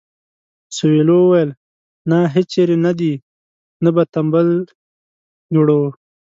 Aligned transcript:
سویلو 0.75 1.17
وویل 1.21 1.49
نه 2.09 2.19
هیچېرې 2.35 2.77
نه 2.85 2.91
دې 2.99 3.13
نه 3.83 3.89
به 3.95 4.03
تمبل 4.13 4.47
جوړوو. 5.53 5.89